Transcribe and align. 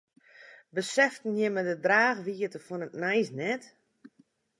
Beseften 0.77 1.31
jimme 1.41 1.61
de 1.67 1.75
draachwiidte 1.85 2.59
fan 2.67 2.85
it 2.87 2.93
nijs 3.03 3.29
net? 3.39 3.63